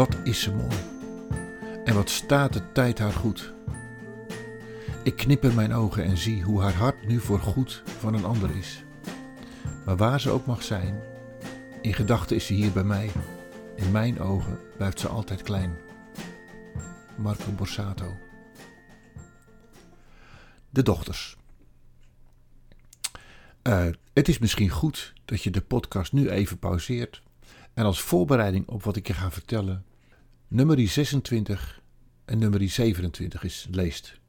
[0.00, 0.76] Wat is ze mooi.
[1.84, 3.52] En wat staat de tijd haar goed.
[5.04, 8.56] Ik knipper mijn ogen en zie hoe haar hart nu voor goed van een ander
[8.56, 8.84] is.
[9.84, 11.00] Maar waar ze ook mag zijn,
[11.82, 13.10] in gedachten is ze hier bij mij.
[13.76, 15.76] In mijn ogen blijft ze altijd klein.
[17.16, 18.16] Marco Borsato.
[20.70, 21.36] De dochters.
[23.62, 27.22] Uh, het is misschien goed dat je de podcast nu even pauzeert
[27.74, 29.84] en als voorbereiding op wat ik je ga vertellen,
[30.50, 31.80] nummer 26
[32.24, 34.20] en nummer 27 is leest.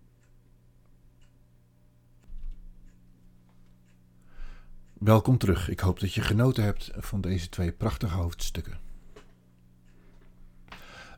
[4.93, 5.69] Welkom terug.
[5.69, 8.79] Ik hoop dat je genoten hebt van deze twee prachtige hoofdstukken.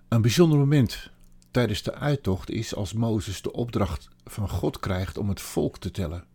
[0.08, 1.12] Een bijzonder moment
[1.52, 5.92] tijdens de uittocht is als Mozes de opdracht van God krijgt om het volk te
[5.92, 6.26] tellen.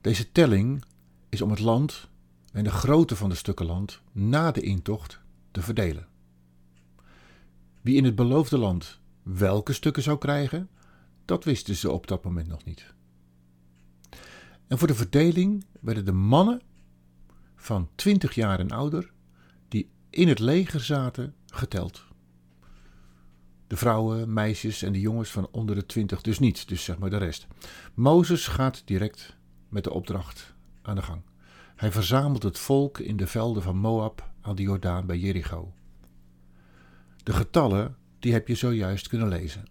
[0.00, 0.84] Deze telling
[1.28, 2.08] is om het land
[2.52, 6.09] en de grootte van de stukken land na de intocht te verdelen.
[7.80, 10.68] Wie in het beloofde land welke stukken zou krijgen,
[11.24, 12.94] dat wisten ze op dat moment nog niet.
[14.66, 16.60] En voor de verdeling werden de mannen
[17.56, 19.12] van 20 jaar en ouder,
[19.68, 22.04] die in het leger zaten, geteld.
[23.66, 27.10] De vrouwen, meisjes en de jongens van onder de 20 dus niet, dus zeg maar
[27.10, 27.46] de rest.
[27.94, 29.36] Mozes gaat direct
[29.68, 31.22] met de opdracht aan de gang.
[31.76, 35.72] Hij verzamelt het volk in de velden van Moab aan de Jordaan bij Jericho.
[37.30, 39.64] De getallen, die heb je zojuist kunnen lezen.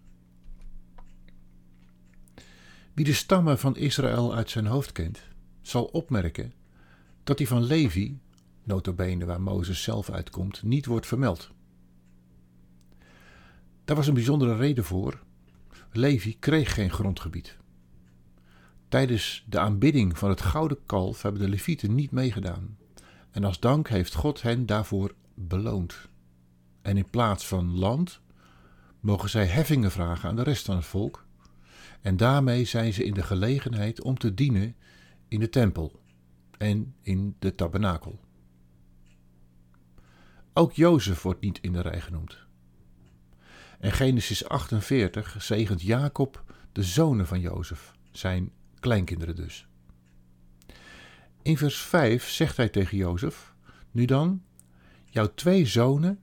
[2.92, 5.22] Wie de stammen van Israël uit zijn hoofd kent,
[5.62, 6.52] zal opmerken
[7.24, 8.18] dat die van Levi,
[8.62, 11.50] notabene waar Mozes zelf uitkomt, niet wordt vermeld.
[13.84, 15.22] Daar was een bijzondere reden voor.
[15.92, 17.56] Levi kreeg geen grondgebied.
[18.88, 22.76] Tijdens de aanbidding van het gouden kalf hebben de Levieten niet meegedaan.
[23.30, 26.09] En als dank heeft God hen daarvoor beloond.
[26.82, 28.20] En in plaats van land
[29.00, 31.26] mogen zij heffingen vragen aan de rest van het volk.
[32.00, 34.76] En daarmee zijn ze in de gelegenheid om te dienen
[35.28, 36.00] in de tempel
[36.58, 38.20] en in de tabernakel.
[40.52, 42.36] Ook Jozef wordt niet in de rij genoemd.
[43.78, 49.66] En Genesis 48 zegent Jacob de zonen van Jozef, zijn kleinkinderen dus.
[51.42, 53.54] In vers 5 zegt hij tegen Jozef:
[53.90, 54.42] Nu dan,
[55.04, 56.20] jouw twee zonen,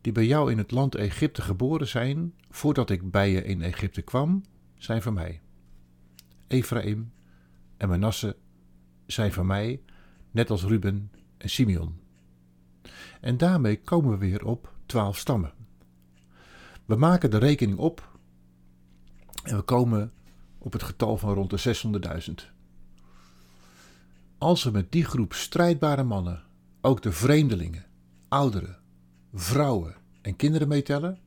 [0.00, 4.02] die bij jou in het land Egypte geboren zijn, voordat ik bij je in Egypte
[4.02, 4.44] kwam,
[4.76, 5.40] zijn van mij.
[6.46, 7.12] Ephraim
[7.76, 8.36] en Manasse
[9.06, 9.80] zijn van mij,
[10.30, 12.00] net als Ruben en Simeon.
[13.20, 15.52] En daarmee komen we weer op twaalf stammen.
[16.84, 18.18] We maken de rekening op
[19.42, 20.12] en we komen
[20.58, 21.90] op het getal van rond de
[22.28, 22.56] 600.000.
[24.38, 26.42] Als we met die groep strijdbare mannen
[26.80, 27.86] ook de vreemdelingen,
[28.28, 28.78] ouderen,
[29.38, 31.18] vrouwen en kinderen meetellen,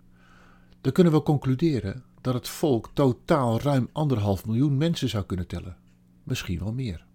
[0.81, 5.77] dan kunnen we concluderen dat het volk totaal ruim anderhalf miljoen mensen zou kunnen tellen.
[6.23, 7.05] Misschien wel meer.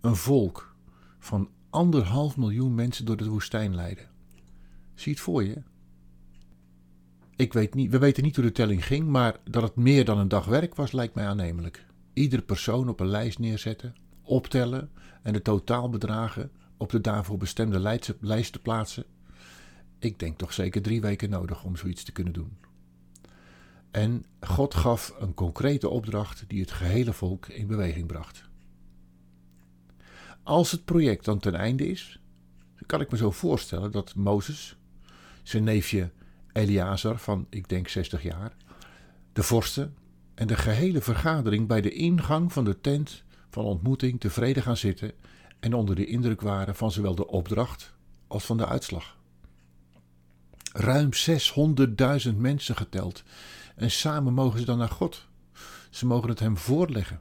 [0.00, 0.74] Een volk
[1.18, 4.08] van anderhalf miljoen mensen door de woestijn leiden.
[4.94, 5.62] Zie het voor je?
[7.36, 10.18] Ik weet niet, we weten niet hoe de telling ging, maar dat het meer dan
[10.18, 11.86] een dag werk was, lijkt mij aannemelijk.
[12.12, 14.90] Iedere persoon op een lijst neerzetten, optellen
[15.22, 19.04] en de totaalbedragen op de daarvoor bestemde lijst te plaatsen.
[19.98, 22.56] Ik denk toch zeker drie weken nodig om zoiets te kunnen doen.
[23.90, 28.44] En God gaf een concrete opdracht die het gehele volk in beweging bracht.
[30.42, 32.20] Als het project dan ten einde is,
[32.86, 34.76] kan ik me zo voorstellen dat Mozes,
[35.42, 36.10] zijn neefje
[36.52, 38.56] Eleazar van, ik denk 60 jaar,
[39.32, 39.94] de vorsten
[40.34, 45.12] en de gehele vergadering bij de ingang van de tent van ontmoeting tevreden gaan zitten
[45.60, 47.94] en onder de indruk waren van zowel de opdracht
[48.26, 49.17] als van de uitslag.
[50.72, 51.10] Ruim
[52.28, 53.22] 600.000 mensen geteld
[53.76, 55.26] en samen mogen ze dan naar God.
[55.90, 57.20] Ze mogen het hem voorleggen.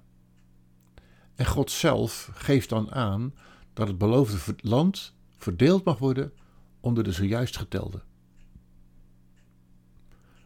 [1.36, 3.34] En God zelf geeft dan aan
[3.74, 6.34] dat het beloofde land verdeeld mag worden
[6.80, 8.02] onder de zojuist getelde.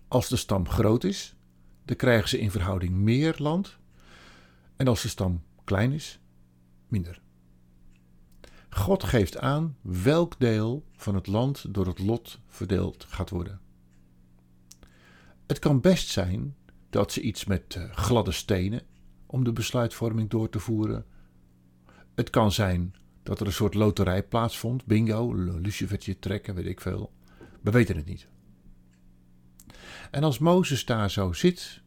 [0.07, 1.36] Als de stam groot is,
[1.86, 3.77] dan krijgen ze in verhouding meer land.
[4.75, 6.19] En als de stam klein is,
[6.88, 7.21] minder.
[8.73, 13.59] God geeft aan welk deel van het land door het lot verdeeld gaat worden.
[15.47, 16.56] Het kan best zijn
[16.89, 18.81] dat ze iets met eh, gladde stenen
[19.25, 21.06] om de besluitvorming door te voeren.
[22.15, 27.12] Het kan zijn dat er een soort loterij plaatsvond, bingo, lucifertje trekken, weet ik veel.
[27.62, 28.27] We weten het niet.
[30.12, 31.81] En als Mozes daar zo zit,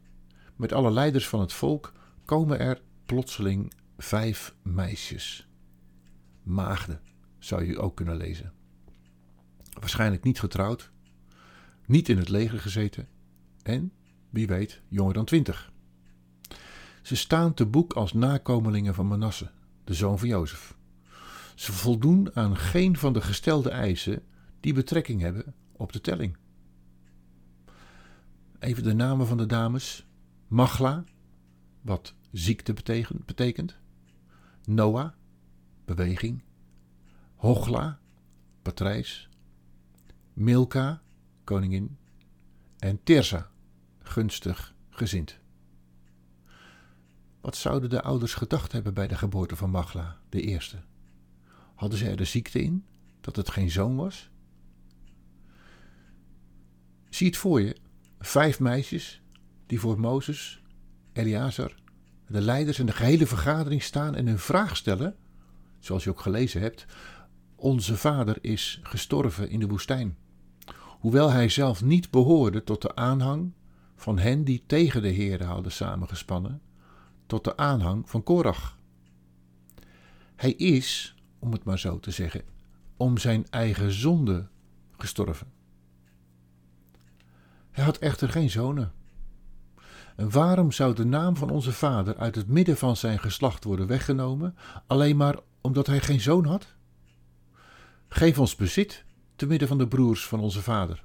[0.55, 1.93] met alle leiders van het volk,
[2.25, 5.47] komen er plotseling vijf meisjes.
[6.45, 7.01] Maagden,
[7.39, 8.53] zou je ook kunnen lezen.
[9.79, 10.91] Waarschijnlijk niet getrouwd,
[11.85, 13.07] niet in het leger gezeten
[13.61, 13.91] en,
[14.29, 15.71] wie weet, jonger dan twintig.
[17.01, 19.51] Ze staan te boek als nakomelingen van Manasse,
[19.83, 20.77] de zoon van Jozef.
[21.55, 24.23] Ze voldoen aan geen van de gestelde eisen
[24.59, 26.37] die betrekking hebben op de telling.
[28.59, 30.07] Even de namen van de dames:
[30.47, 31.03] Magla,
[31.81, 32.73] wat ziekte
[33.25, 33.77] betekent,
[34.65, 35.11] Noah,
[35.85, 36.43] beweging,
[37.35, 37.99] Hogla,
[38.61, 39.29] patrijs,
[40.33, 41.01] Milka,
[41.43, 41.97] koningin,
[42.79, 43.51] en Tirsa,
[43.99, 45.39] gunstig gezind.
[47.41, 50.77] Wat zouden de ouders gedacht hebben bij de geboorte van Magla, de eerste?
[51.75, 52.85] Hadden ze er de ziekte in,
[53.21, 54.29] dat het geen zoon was?
[57.09, 57.75] Zie het voor je,
[58.19, 59.21] vijf meisjes
[59.65, 60.63] die voor Mozes,
[61.13, 61.75] Eliazar,
[62.27, 65.15] de leiders en de gehele vergadering staan en hun vraag stellen,
[65.85, 66.85] zoals je ook gelezen hebt,
[67.55, 70.17] onze vader is gestorven in de woestijn.
[70.99, 73.53] Hoewel hij zelf niet behoorde tot de aanhang
[73.95, 76.61] van hen die tegen de Heerde hadden samengespannen,
[77.25, 78.77] tot de aanhang van Korach.
[80.35, 82.41] Hij is, om het maar zo te zeggen,
[82.97, 84.47] om zijn eigen zonde
[84.97, 85.47] gestorven.
[87.71, 88.93] Hij had echter geen zonen.
[90.15, 94.55] Waarom zou de naam van onze vader uit het midden van zijn geslacht worden weggenomen,
[94.87, 96.75] alleen maar omdat hij geen zoon had?
[98.07, 101.03] Geef ons bezit te midden van de broers van onze vader.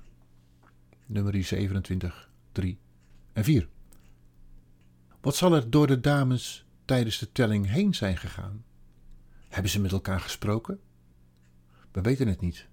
[1.06, 2.78] Nummer 27, 3
[3.32, 3.68] en 4.
[5.20, 8.64] Wat zal er door de dames tijdens de telling heen zijn gegaan?
[9.48, 10.80] Hebben ze met elkaar gesproken?
[11.92, 12.68] We weten het niet,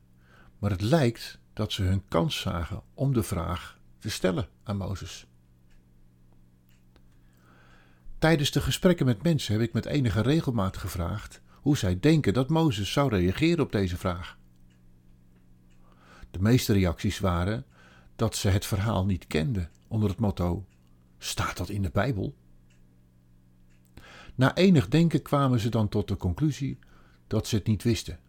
[0.60, 5.28] maar het lijkt dat ze hun kans zagen om de vraag te stellen aan Mozes.
[8.20, 12.50] Tijdens de gesprekken met mensen heb ik met enige regelmaat gevraagd hoe zij denken dat
[12.50, 14.38] Mozes zou reageren op deze vraag.
[16.32, 17.66] De meeste reacties waren
[18.16, 20.66] dat ze het verhaal niet kenden onder het motto:
[21.18, 22.36] Staat dat in de Bijbel?
[24.36, 26.80] Na enig denken kwamen ze dan tot de conclusie
[27.28, 28.20] dat ze het niet wisten.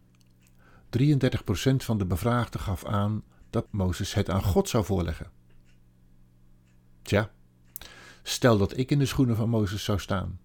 [0.99, 5.31] 33% van de bevraagden gaf aan dat Mozes het aan God zou voorleggen.
[7.02, 7.31] Tja,
[8.23, 10.38] stel dat ik in de schoenen van Mozes zou staan.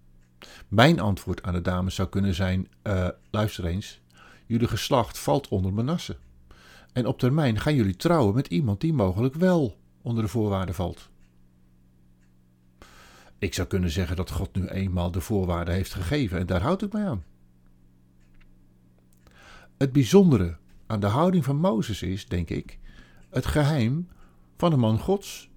[0.67, 4.01] Mijn antwoord aan de dames zou kunnen zijn: uh, luister eens,
[4.45, 6.17] jullie geslacht valt onder Manasse.
[6.93, 11.09] En op termijn gaan jullie trouwen met iemand die mogelijk wel onder de voorwaarden valt.
[13.37, 16.81] Ik zou kunnen zeggen dat God nu eenmaal de voorwaarden heeft gegeven en daar houd
[16.81, 17.23] ik mij aan.
[19.77, 22.79] Het bijzondere aan de houding van Mozes is, denk ik,
[23.29, 24.07] het geheim
[24.57, 25.49] van een man Gods.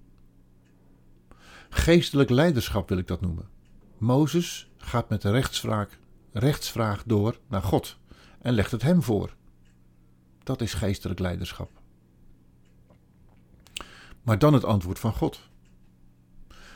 [1.69, 3.49] Geestelijk leiderschap wil ik dat noemen.
[3.97, 5.99] Mozes gaat met de rechtsvraag,
[6.31, 7.97] rechtsvraag door naar God
[8.41, 9.35] en legt het hem voor.
[10.43, 11.69] Dat is geestelijk leiderschap.
[14.21, 15.39] Maar dan het antwoord van God.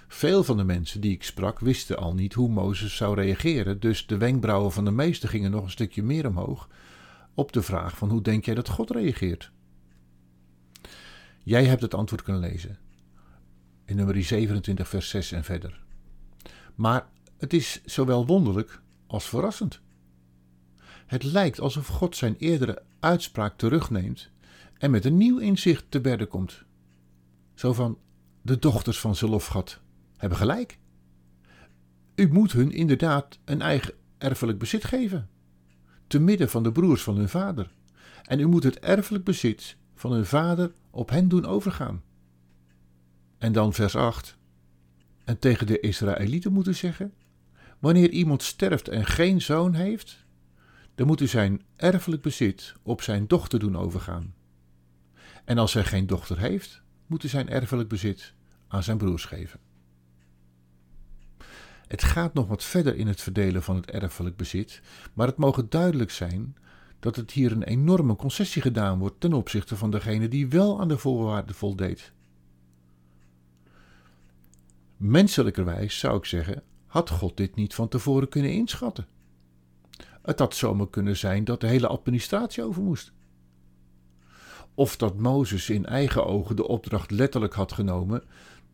[0.08, 4.08] Veel van de mensen die ik sprak wisten al niet hoe Mozes zou reageren, dus
[4.08, 6.70] de wenkbrauwen van de meesten gingen nog een stukje meer omhoog
[7.34, 9.52] op de vraag van hoe denk jij dat God reageert?
[11.44, 12.80] Jij hebt het antwoord kunnen lezen
[13.92, 15.80] in nummer 27 vers 6 en verder.
[16.76, 17.08] Maar
[17.38, 19.80] het is zowel wonderlijk als verrassend.
[21.06, 24.30] Het lijkt alsof God zijn eerdere uitspraak terugneemt
[24.78, 26.64] en met een nieuw inzicht te berden komt.
[27.54, 27.98] Zo van:
[28.42, 29.80] de dochters van Zelofgat
[30.18, 30.78] hebben gelijk.
[32.16, 35.30] U moet hun inderdaad een eigen erfelijk bezit geven,
[36.08, 37.72] te midden van de broers van hun vader.
[38.24, 42.02] En u moet het erfelijk bezit van hun vader op hen doen overgaan.
[43.42, 44.38] En dan vers 8.
[45.24, 47.14] En tegen de Israëlieten moeten zeggen:
[47.80, 50.26] Wanneer iemand sterft en geen zoon heeft,
[50.96, 54.34] dan moet u zijn erfelijk bezit op zijn dochter doen overgaan.
[55.46, 58.34] En als hij geen dochter heeft, moet u zijn erfelijk bezit
[58.68, 59.60] aan zijn broers geven.
[61.88, 64.82] Het gaat nog wat verder in het verdelen van het erfelijk bezit,
[65.14, 66.56] maar het mogen duidelijk zijn
[67.00, 70.88] dat het hier een enorme concessie gedaan wordt ten opzichte van degene die wel aan
[70.88, 72.14] de voorwaarden voldeed.
[75.02, 79.08] Menselijkerwijs zou ik zeggen, had God dit niet van tevoren kunnen inschatten.
[80.22, 83.12] Het had zomaar kunnen zijn dat de hele administratie over moest.
[84.74, 88.24] Of dat Mozes in eigen ogen de opdracht letterlijk had genomen,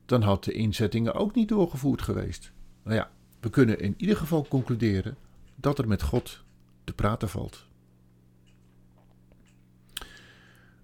[0.05, 2.51] dan had de inzettingen ook niet doorgevoerd geweest.
[2.83, 5.17] Nou ja, we kunnen in ieder geval concluderen
[5.55, 6.43] dat er met God
[6.83, 7.65] te praten valt.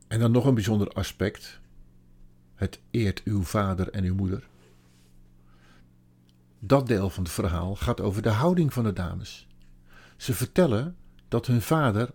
[0.08, 1.60] En dan nog een bijzonder aspect.
[2.56, 4.52] Het eert uw vader en uw moeder.
[6.66, 9.48] Dat deel van het verhaal gaat over de houding van de dames.
[10.18, 10.96] Ze vertellen
[11.28, 12.12] dat hun vader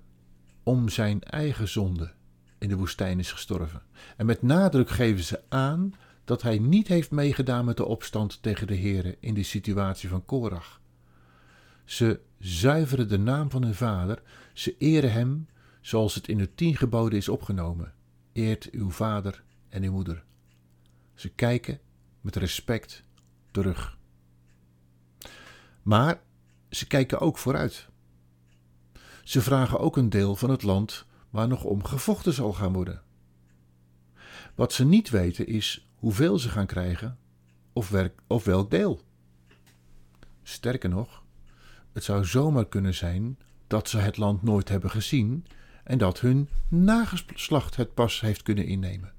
[0.62, 2.12] om zijn eigen zonde
[2.58, 3.82] in de woestijn is gestorven.
[4.16, 8.66] En met nadruk geven ze aan dat hij niet heeft meegedaan met de opstand tegen
[8.66, 10.80] de heren in de situatie van Korach.
[11.84, 15.46] Ze zuiveren de naam van hun vader, ze eren hem
[15.80, 17.92] zoals het in de tien geboden is opgenomen.
[18.32, 20.24] Eert uw vader en uw moeder.
[21.14, 21.80] Ze kijken
[22.20, 23.02] met respect
[23.50, 23.97] terug.
[25.88, 26.20] Maar
[26.70, 27.88] ze kijken ook vooruit.
[29.22, 33.02] Ze vragen ook een deel van het land waar nog om gevochten zal gaan worden.
[34.54, 37.18] Wat ze niet weten is hoeveel ze gaan krijgen
[37.72, 37.92] of,
[38.26, 39.00] of welk deel.
[40.42, 41.24] Sterker nog,
[41.92, 45.46] het zou zomaar kunnen zijn dat ze het land nooit hebben gezien
[45.84, 49.12] en dat hun nageslacht het pas heeft kunnen innemen.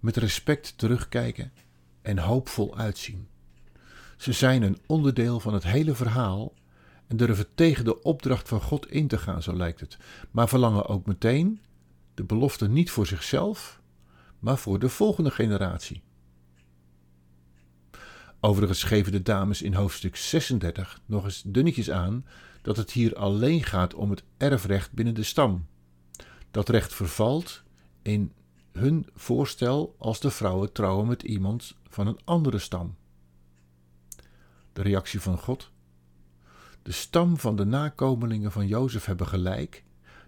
[0.00, 1.52] Met respect terugkijken
[2.02, 3.28] en hoopvol uitzien.
[4.16, 6.54] Ze zijn een onderdeel van het hele verhaal
[7.06, 9.98] en durven tegen de opdracht van God in te gaan, zo lijkt het,
[10.30, 11.60] maar verlangen ook meteen
[12.14, 13.80] de belofte niet voor zichzelf,
[14.38, 16.02] maar voor de volgende generatie.
[18.40, 22.24] Overigens geven de dames in hoofdstuk 36 nog eens dunnetjes aan
[22.62, 25.66] dat het hier alleen gaat om het erfrecht binnen de stam.
[26.50, 27.62] Dat recht vervalt
[28.02, 28.32] in
[28.72, 32.96] hun voorstel als de vrouwen trouwen met iemand van een andere stam.
[34.76, 35.70] De reactie van God.
[36.82, 39.84] De stam van de nakomelingen van Jozef hebben gelijk.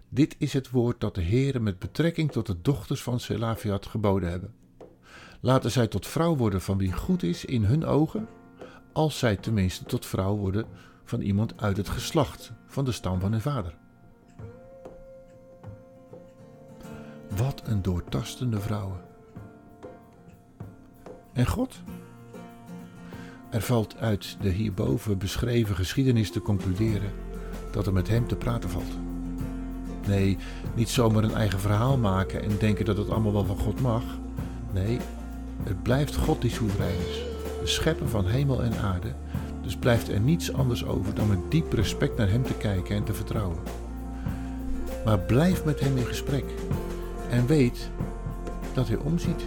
[0.09, 4.31] Dit is het woord dat de Heere met betrekking tot de dochters van Selafiat geboden
[4.31, 4.55] hebben.
[5.41, 8.29] Laten zij tot vrouw worden van wie goed is in hun ogen,
[8.93, 10.67] als zij tenminste tot vrouw worden
[11.05, 13.75] van iemand uit het geslacht van de stam van hun vader.
[17.37, 19.01] Wat een doortastende vrouwen.
[21.33, 21.83] En God?
[23.51, 27.11] Er valt uit de hierboven beschreven geschiedenis te concluderen
[27.73, 28.99] dat er met hem te praten valt.
[30.07, 30.37] Nee,
[30.75, 34.03] niet zomaar een eigen verhaal maken en denken dat het allemaal wel van God mag.
[34.73, 34.99] Nee,
[35.63, 37.23] het blijft God die soeverein is,
[37.61, 39.13] de schepper van hemel en aarde.
[39.63, 43.05] Dus blijft er niets anders over dan met diep respect naar Hem te kijken en
[43.05, 43.59] te vertrouwen.
[45.05, 46.45] Maar blijf met Hem in gesprek
[47.31, 47.91] en weet
[48.75, 49.43] dat Hij omziet.